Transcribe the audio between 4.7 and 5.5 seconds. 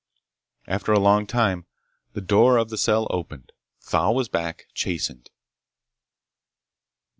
chastened.